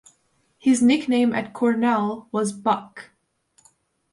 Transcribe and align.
His 0.57 0.81
nickname 0.81 1.31
at 1.31 1.53
Cornell 1.53 2.27
was 2.31 2.53
"Buck". 2.53 3.11